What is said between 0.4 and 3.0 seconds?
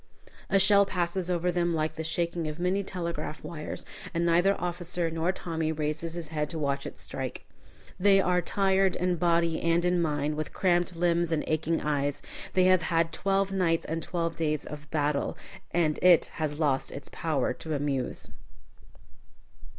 A shell passes over them like the shaking of many